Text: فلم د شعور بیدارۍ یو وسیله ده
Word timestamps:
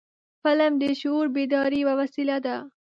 فلم 0.43 0.73
د 0.81 0.83
شعور 1.01 1.25
بیدارۍ 1.35 1.79
یو 1.81 1.91
وسیله 2.01 2.37
ده 2.45 2.55